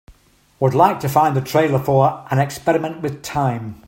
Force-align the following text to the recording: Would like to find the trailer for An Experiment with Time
Would 0.59 0.73
like 0.73 0.99
to 1.01 1.07
find 1.07 1.35
the 1.37 1.41
trailer 1.41 1.77
for 1.77 2.25
An 2.31 2.39
Experiment 2.39 3.01
with 3.03 3.21
Time 3.21 3.79